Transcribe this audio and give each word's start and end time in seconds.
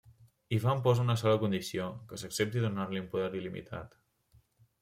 Ivan 0.55 0.79
posa 0.87 1.03
una 1.03 1.15
sola 1.23 1.41
condició: 1.43 1.91
que 2.13 2.19
s'accepti 2.21 2.65
donar-li 2.65 3.03
un 3.05 3.11
poder 3.15 3.29
il·limitat. 3.41 3.97